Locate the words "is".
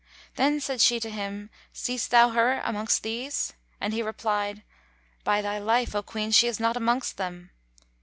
6.47-6.59